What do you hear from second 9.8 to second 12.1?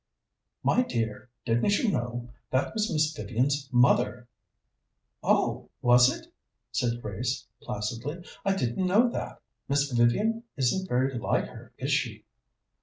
Vivian isn't very like her, is